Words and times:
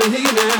coming 0.00 0.24
here 0.24 0.32
now. 0.32 0.59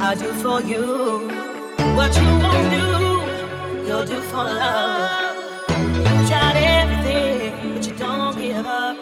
I 0.00 0.14
do 0.14 0.32
for 0.34 0.60
you. 0.62 1.28
What 1.96 2.14
you 2.16 2.28
won't 2.44 2.70
do, 2.70 2.86
you'll 3.86 4.04
do 4.06 4.20
for 4.30 4.44
love. 4.44 5.34
You 5.68 6.28
tried 6.28 6.56
everything, 6.56 7.74
but 7.74 7.86
you 7.86 7.94
don't 7.94 8.38
give 8.38 8.64
up. 8.64 8.96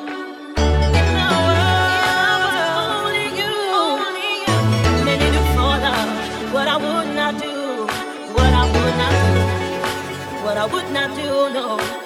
What 6.52 6.68
I 6.68 6.76
would 6.78 7.14
not 7.14 7.40
do, 7.42 7.86
what 8.32 8.52
I 8.52 8.64
would 8.72 8.96
not 9.02 9.12
do, 9.34 10.44
what 10.44 10.56
I 10.56 10.64
would 10.64 10.90
not 10.90 11.14
do, 11.14 11.52
no. 11.52 12.05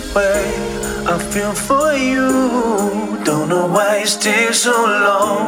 the 0.00 0.14
way 0.14 0.44
I 1.06 1.18
feel 1.18 1.52
for 1.52 1.92
you. 1.94 2.28
Don't 3.24 3.48
know 3.48 3.66
why 3.66 3.98
it's 4.02 4.16
takes 4.16 4.60
so 4.62 4.72
long. 5.06 5.44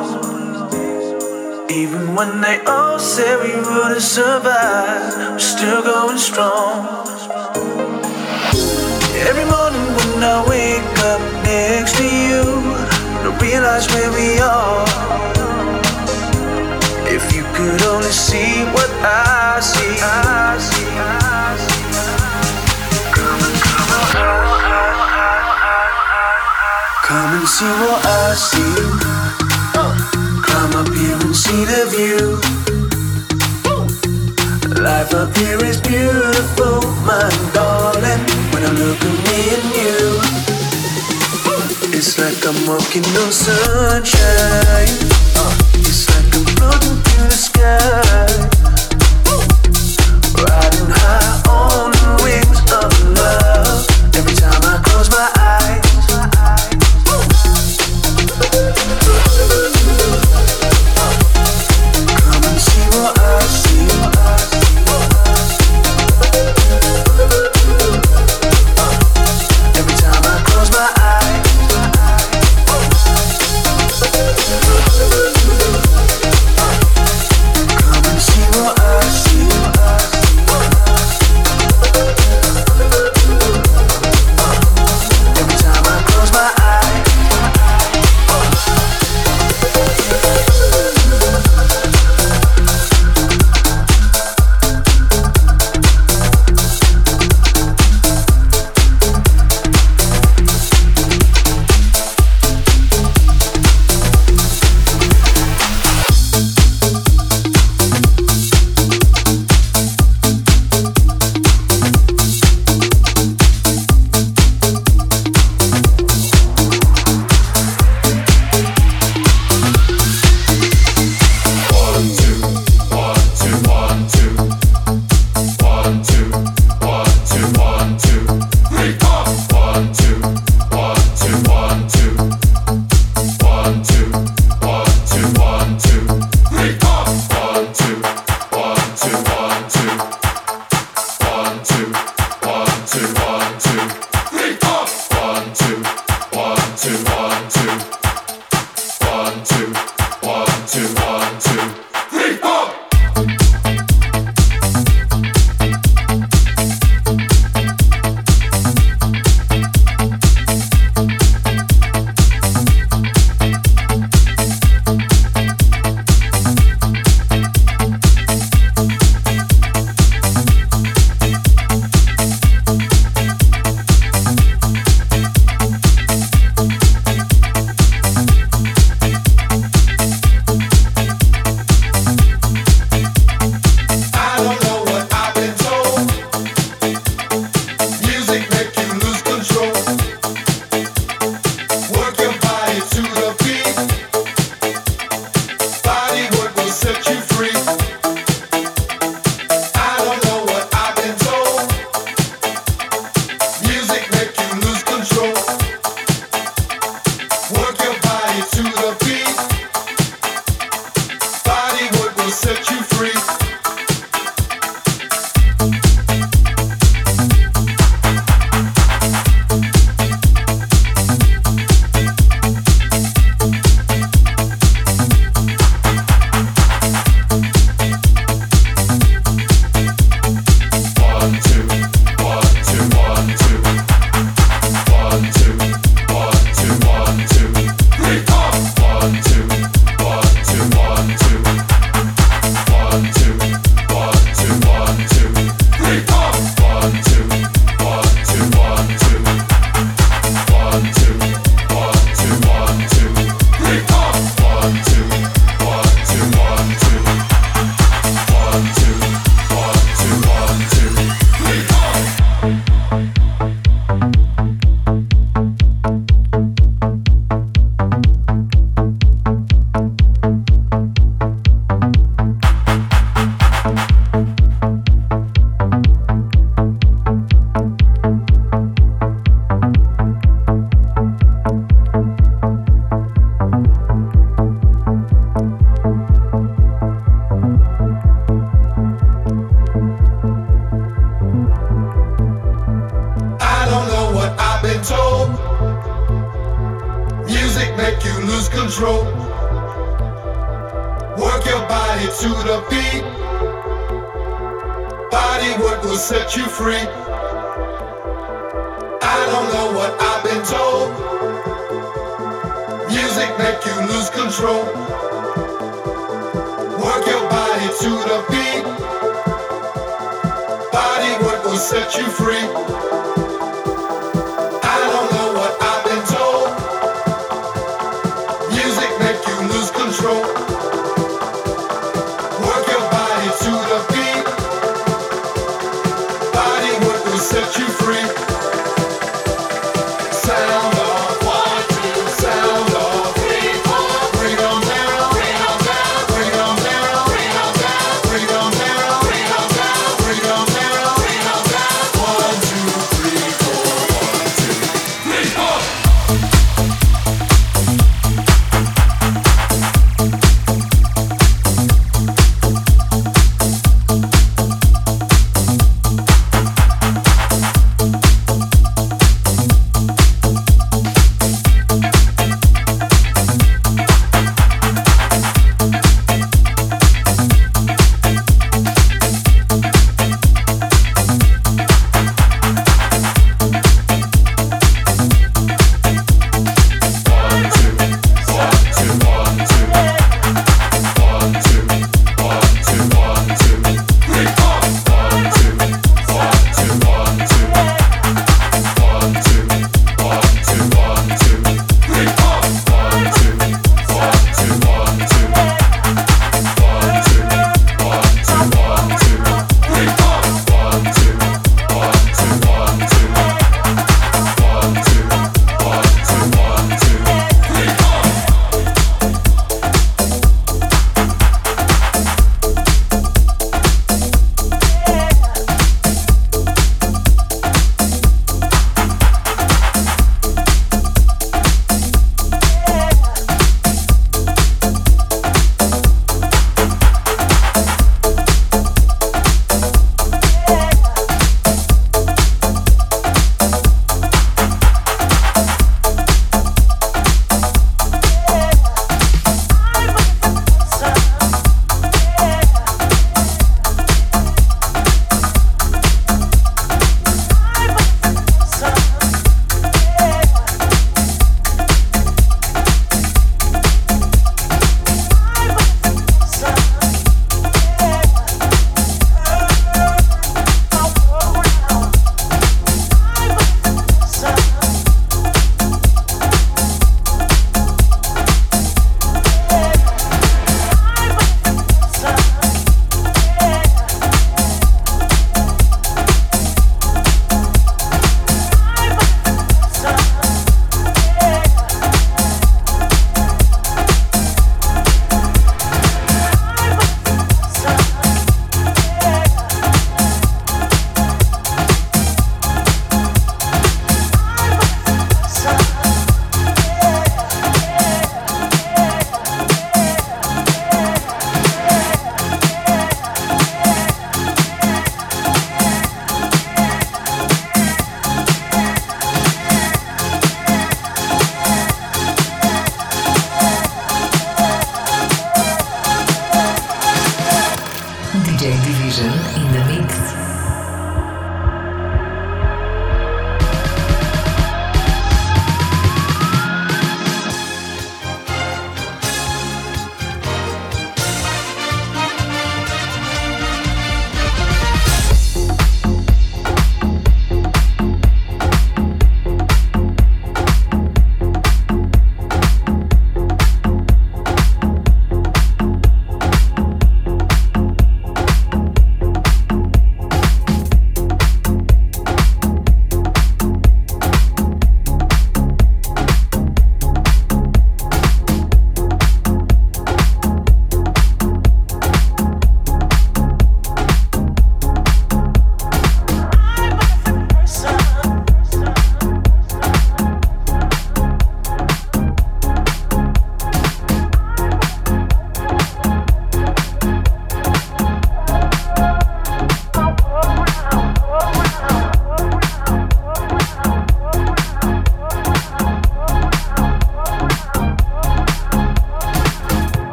Even 1.71 2.15
when 2.15 2.41
they 2.41 2.59
all 2.67 2.99
said 2.99 3.35
we 3.43 3.55
wouldn't 3.55 4.03
survive, 4.03 5.33
we're 5.33 5.39
still 5.39 5.83
going 5.83 6.19
strong. 6.19 7.07
Every 9.29 9.47
morning 9.55 9.87
when 9.99 10.23
I 10.23 10.39
wake 10.49 10.99
up 11.13 11.23
next 11.45 11.97
to 11.99 12.05
you, 12.05 12.43
I 13.27 13.39
realize 13.41 13.87
where 13.93 14.11
we 14.19 14.29
are. 14.39 14.87
If 17.17 17.25
you 17.35 17.45
could 17.57 17.83
only 17.93 18.15
see 18.29 18.65
what 18.75 18.91
I 19.03 19.59
see, 19.61 19.95
I 20.01 20.59
see, 20.59 20.87
I 20.87 21.57
see. 21.59 21.66
see 27.47 27.65
what 27.65 28.05
I 28.05 28.35
see. 28.35 28.75
Climb 30.43 30.73
up 30.75 30.89
here 30.93 31.15
and 31.15 31.37
see 31.37 31.65
the 31.65 31.87
view. 31.95 32.41
Life 34.83 35.15
up 35.15 35.37
here 35.37 35.63
is 35.65 35.81
beautiful, 35.81 36.83
my 37.07 37.31
darling. 37.55 38.21
When 38.53 38.63
I 38.65 38.73
look 38.73 38.99
at 38.99 39.17
me 39.27 39.39
and 39.57 39.67
you, 39.79 40.21
it's 41.97 42.19
like 42.19 42.45
I'm 42.45 42.59
walking 42.67 43.07
on 43.23 43.31
sunshine. 43.31 44.97
It's 45.87 46.09
like 46.11 46.35
I'm 46.35 46.45
floating 46.57 46.99
through 47.07 47.29
the 47.31 47.41
sky, 47.49 48.27
riding 50.43 50.91
high 50.99 51.43
on 51.49 51.93
the 51.93 52.11
wings 52.25 52.61
of 52.75 52.91
love. 53.15 53.87
Every 54.17 54.35
time 54.35 54.63
I 54.65 54.83
close 54.83 55.11
my 55.11 55.31
eyes. 55.39 55.86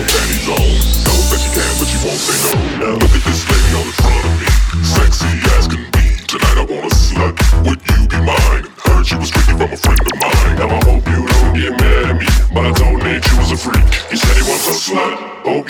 no 0.00 0.06
panties 0.06 0.48
on. 0.48 0.56
Tell 1.04 1.20
that 1.28 1.40
you 1.44 1.52
can, 1.52 1.72
but 1.76 1.88
you 1.92 2.00
won't 2.04 2.20
say 2.20 2.36
no. 2.40 2.52
Now 2.80 2.94
look 2.96 3.12
at 3.12 3.24
this 3.24 3.42
lady 3.48 3.70
on 3.76 3.84
the 3.84 3.96
front 4.00 4.24
of 4.24 4.34
me. 4.40 4.48
Sexy 4.80 5.32
as 5.56 5.66
can 5.68 5.84
be. 5.92 6.04
Tonight 6.24 6.56
I 6.56 6.64
wanna 6.64 6.88
slut. 6.88 7.34
Would 7.68 7.80
you 7.84 8.00
be 8.08 8.18
mine? 8.24 8.64
Heard 8.80 9.10
you 9.10 9.18
was 9.18 9.30
tricky 9.30 9.52
from 9.52 9.68
a 9.68 9.76
friend 9.76 10.00
of 10.00 10.16
mine. 10.20 10.56
Now 10.56 10.72
I 10.72 10.80
hope 10.88 11.04
you 11.04 11.20
don't 11.26 11.52
get 11.52 11.72
mad 11.76 12.04
at 12.10 12.16
me, 12.16 12.26
but 12.54 12.64
I 12.66 12.72
told 12.72 13.02
Nate 13.04 13.26
you 13.28 13.36
was 13.38 13.52
a 13.52 13.58
freak. 13.58 13.88
He 14.08 14.16
said 14.16 14.36
he 14.40 14.44
wants 14.48 14.68
a 14.68 14.74
slut. 14.78 15.12
Okay. 15.44 15.69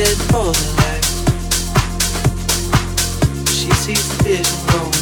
head 0.00 0.16
for 0.32 0.48
the 0.56 0.68
night. 0.80 1.04
She 3.48 3.70
sees 3.82 4.04
the 4.08 4.16
vision 4.24 4.58
going 4.72 4.96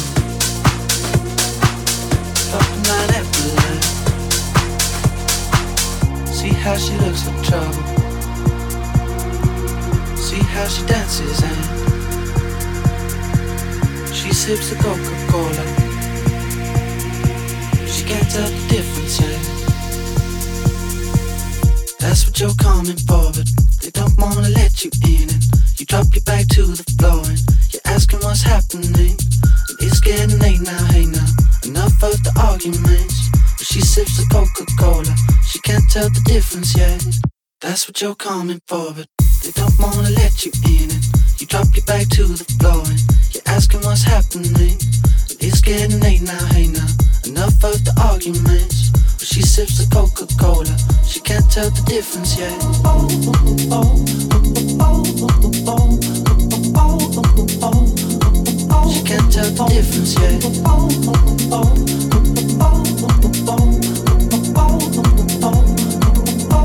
up 2.57 2.67
line 2.87 3.11
after 3.19 3.47
line. 3.59 3.83
See 6.39 6.53
how 6.63 6.75
she 6.75 6.93
looks 7.03 7.23
in 7.27 7.35
trouble. 7.47 7.83
See 10.17 10.43
how 10.53 10.67
she 10.67 10.81
dances 10.85 11.39
and 11.49 11.61
she 14.13 14.29
sips 14.33 14.71
a 14.73 14.75
Coca 14.83 15.15
Cola. 15.31 15.65
She 17.87 18.03
can't 18.03 18.29
tell 18.33 18.49
the 18.49 18.63
difference. 18.67 19.19
That's 21.99 22.21
what 22.27 22.39
you're 22.39 22.55
coming 22.55 22.97
for, 22.97 23.31
but 23.31 23.68
they 23.91 24.01
don't 24.01 24.17
wanna 24.19 24.49
let 24.49 24.83
you 24.83 24.91
in. 25.05 25.29
And 25.29 25.43
you 25.79 25.85
drop 25.85 26.05
your 26.13 26.23
back 26.23 26.47
to 26.49 26.63
the 26.65 26.85
floor 26.99 27.25
and 27.25 27.41
you're 27.73 27.85
asking 27.85 28.19
what's 28.19 28.43
happening. 28.43 29.17
And 29.17 29.77
it's 29.79 29.99
getting 29.99 30.37
late 30.39 30.61
now, 30.61 30.85
hey 30.93 31.05
now. 31.05 31.25
Enough 31.65 31.97
of 32.03 32.21
the 32.23 32.33
arguments. 32.37 33.29
But 33.57 33.65
she 33.65 33.81
sips 33.81 34.17
the 34.17 34.25
Coca-Cola. 34.29 35.09
She 35.45 35.59
can't 35.61 35.83
tell 35.89 36.09
the 36.09 36.21
difference 36.25 36.77
yet. 36.77 37.03
That's 37.61 37.87
what 37.87 37.99
you're 38.01 38.15
coming 38.15 38.61
for, 38.67 38.93
but 38.93 39.07
they 39.43 39.51
don't 39.51 39.77
wanna 39.79 40.09
let 40.11 40.45
you 40.45 40.51
in. 40.69 40.91
And 40.91 41.05
you 41.39 41.47
drop 41.47 41.67
your 41.73 41.85
back 41.85 42.09
to 42.09 42.25
the 42.29 42.45
floor 42.59 42.85
and 42.85 43.01
you're 43.33 43.47
asking 43.47 43.81
what's 43.81 44.03
happening. 44.03 44.53
And 44.53 45.37
it's 45.41 45.61
getting 45.61 45.99
late 45.99 46.21
now, 46.21 46.45
hey 46.53 46.67
now. 46.67 46.89
Enough 47.25 47.57
of 47.63 47.81
the 47.85 47.93
arguments. 47.97 48.93
She 49.31 49.43
sips 49.43 49.77
the 49.77 49.85
Coca-Cola. 49.95 50.75
She 51.05 51.19
can't 51.19 51.47
tell 51.51 51.69
the 51.69 51.83
difference 51.83 52.35
yet. 52.35 52.49
She 58.89 59.03
can't 59.03 59.31
tell 59.31 59.51
the 59.53 59.65
difference 59.69 60.15
yet. 60.17 60.41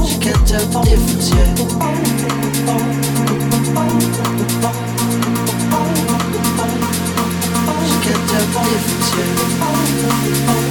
She 0.08 0.16
can't 0.18 0.46
tell 0.48 0.64
the 0.64 0.80
difference 0.88 1.28
yet. 1.34 1.58
She 7.84 7.96
can't 8.00 8.24
tell 8.30 8.46
the 8.46 8.60
difference 8.64 9.10
yet. 10.56 10.63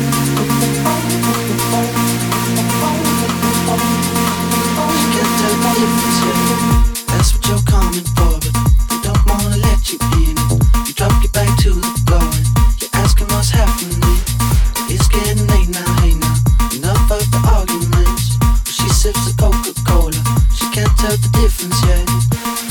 Tell 21.04 21.18
the 21.18 21.32
difference 21.42 21.80
yet. 21.84 22.08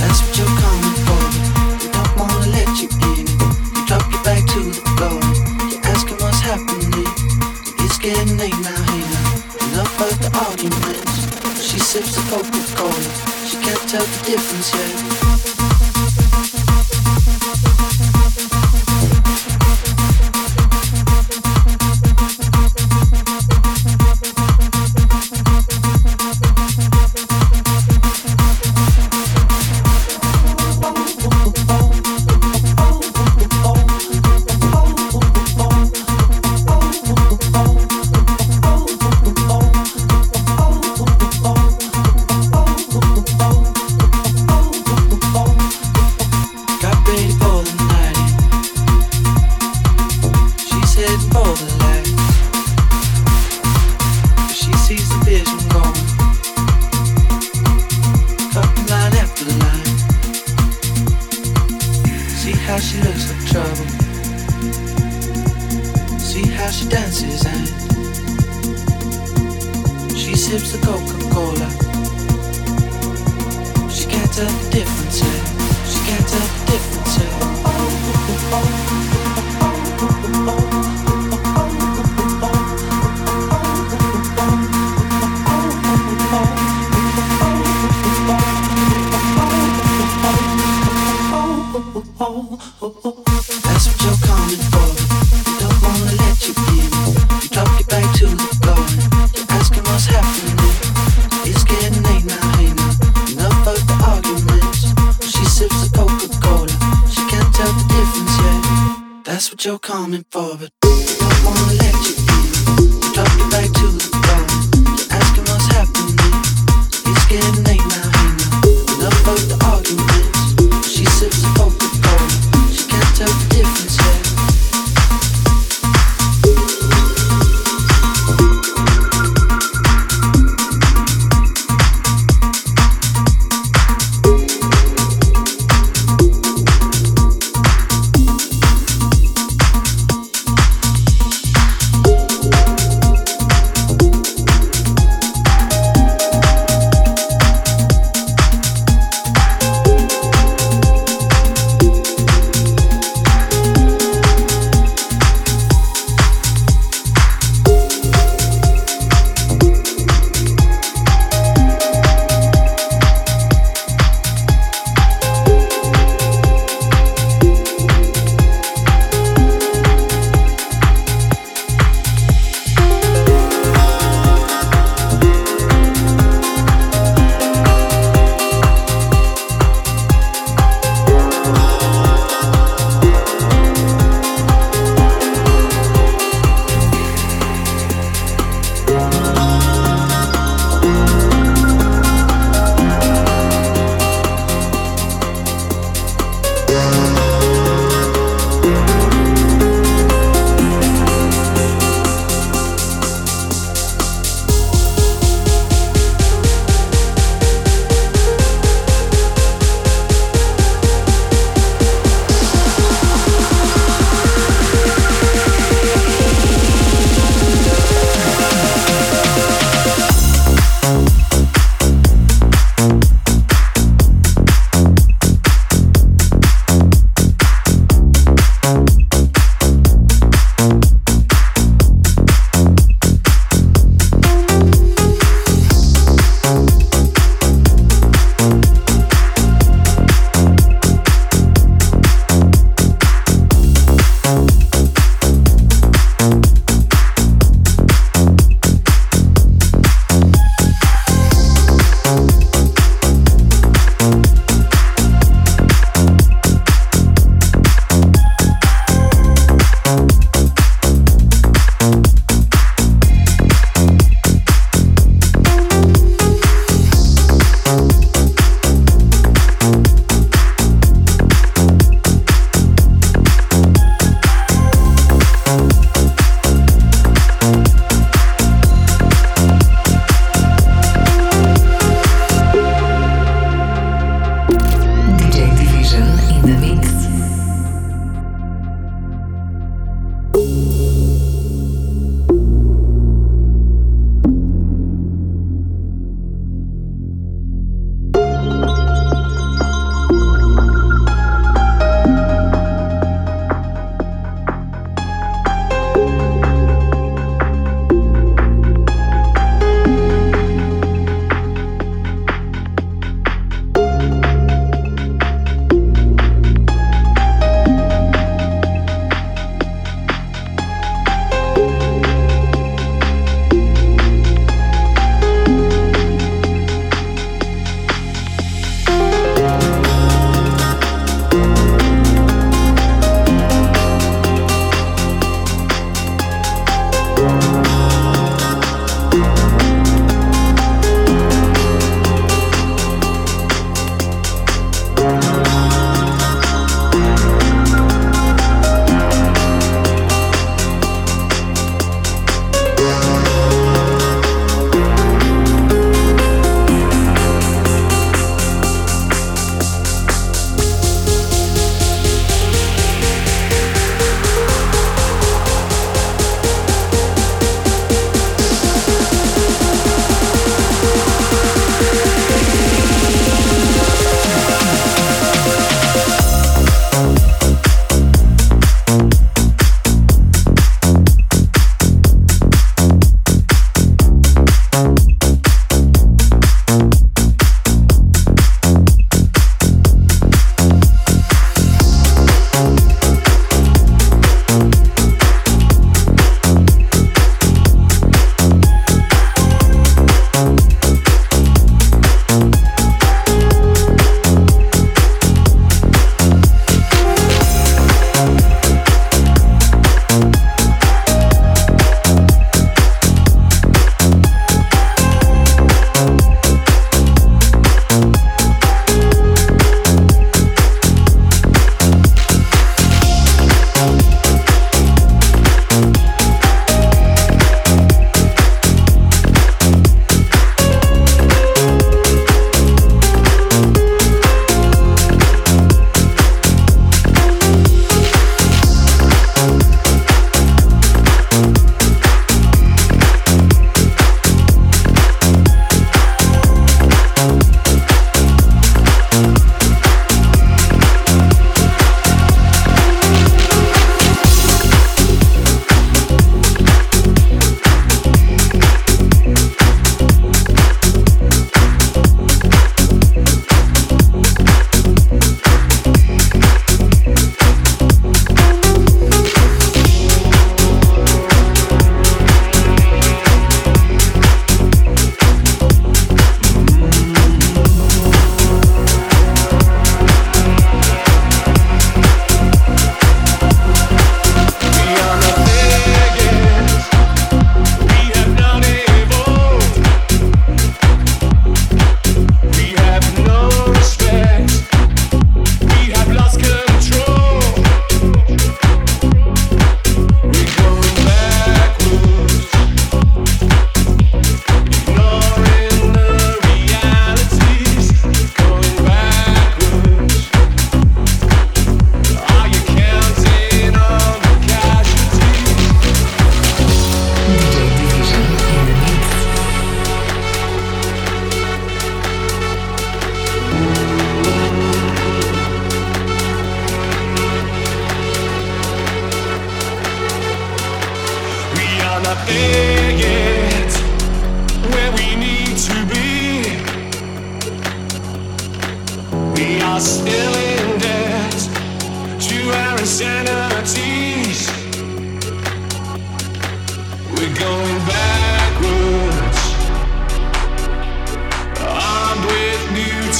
That's 0.00 0.18
what 0.24 0.32
you're 0.38 0.56
coming 0.64 0.96
for, 1.04 1.20
they 1.80 1.90
don't 1.92 2.12
wanna 2.16 2.48
let 2.56 2.68
you 2.80 2.88
in. 3.12 3.28
You 3.28 3.82
drop 3.86 4.04
your 4.10 4.22
back 4.24 4.42
to 4.54 4.60
the 4.72 4.82
floor 4.96 5.20
you're 5.68 5.84
asking 5.92 6.16
what's 6.16 6.40
happening. 6.40 7.04
It's 7.84 7.98
getting 7.98 8.38
late 8.38 8.60
now, 8.64 8.82
now. 8.88 9.24
Enough 9.68 10.00
of 10.00 10.14
the 10.24 10.30
arguments. 10.48 11.12
She 11.60 11.78
sips 11.78 12.16
the 12.16 12.22
Coca-Cola. 12.30 13.10
She 13.48 13.56
can't 13.60 13.84
tell 13.90 14.04
the 14.04 14.20
difference 14.24 14.68
yet. 14.72 15.41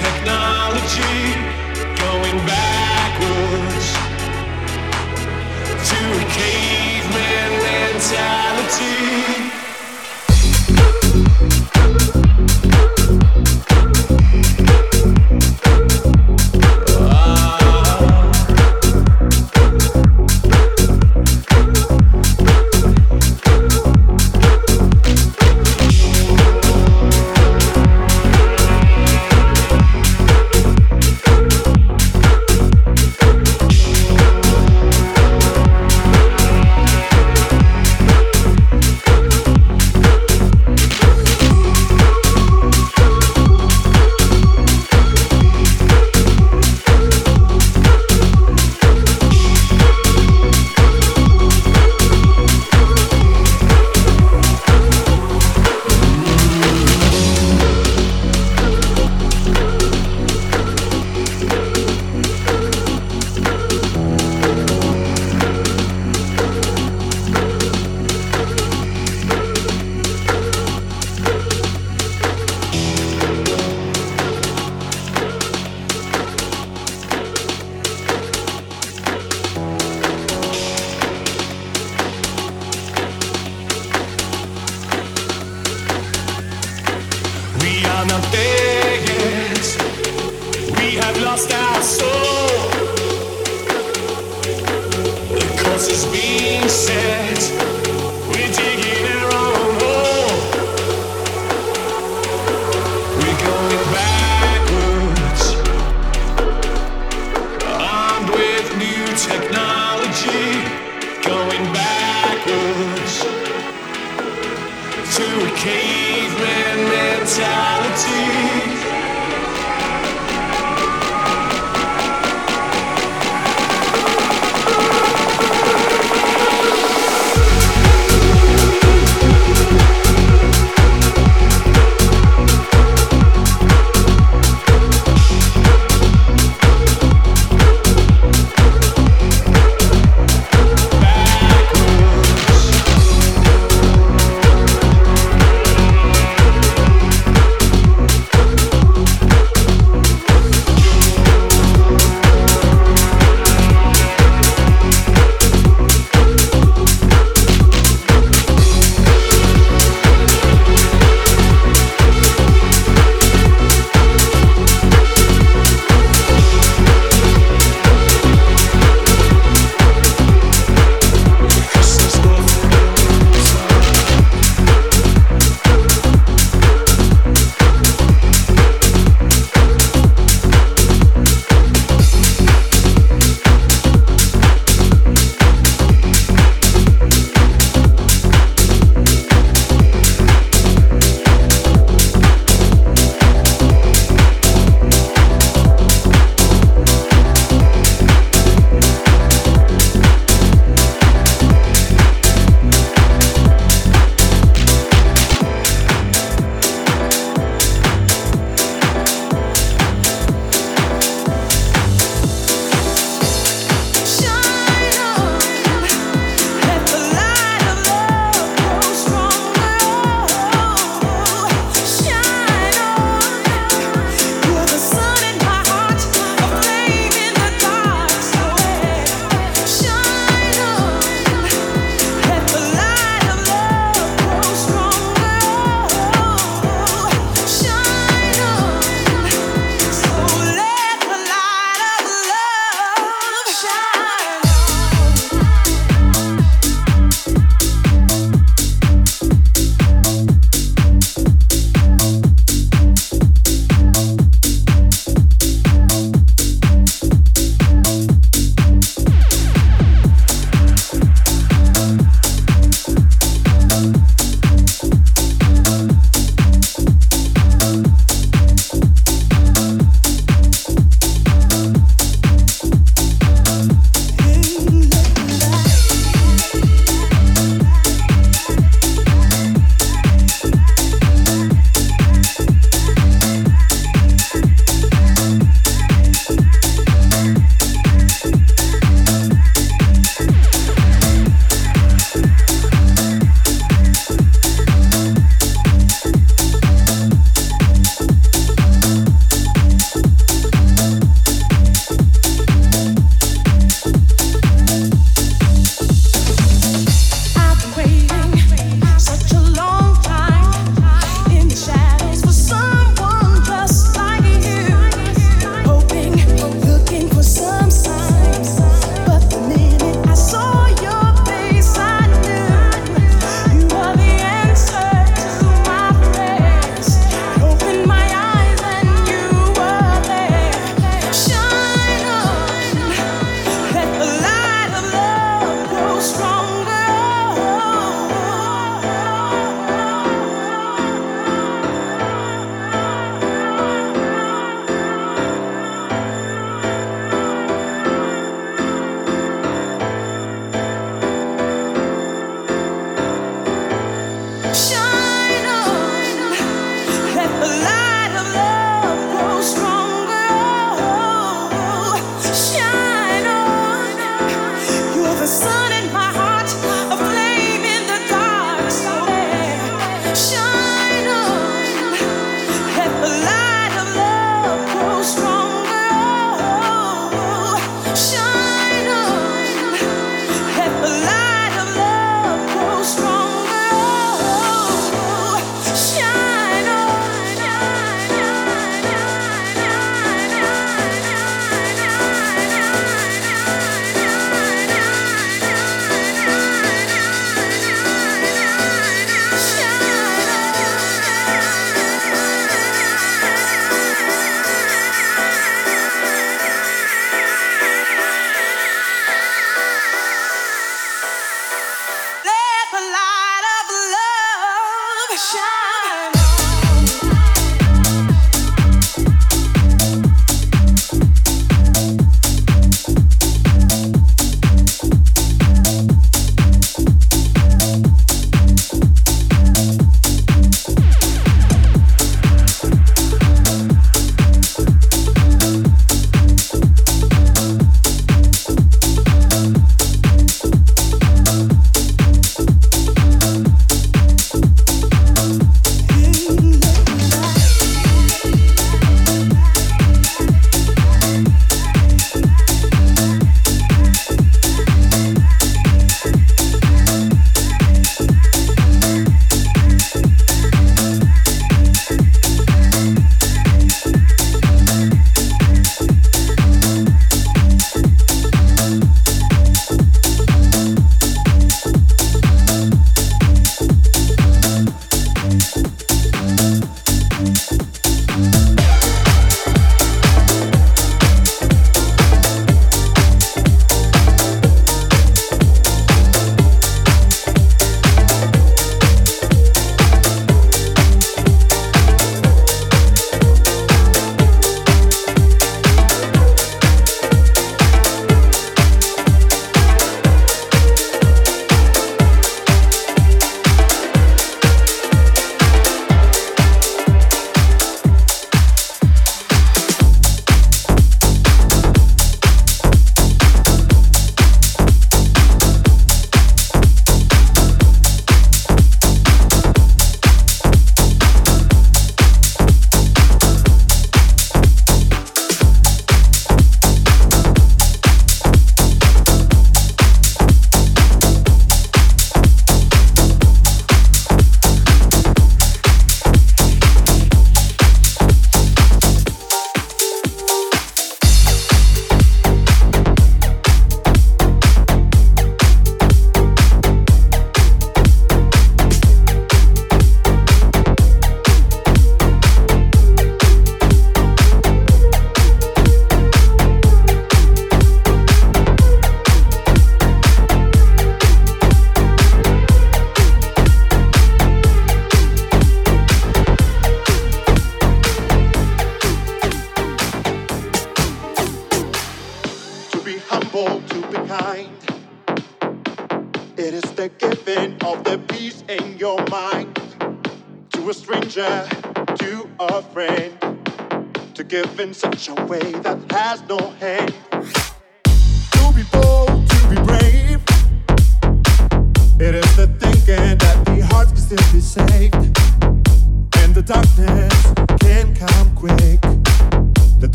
technology 0.00 1.34
going 2.00 2.46
back. 2.46 2.69